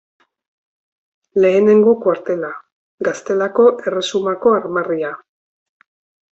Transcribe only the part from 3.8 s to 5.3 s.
Erresumako armarria.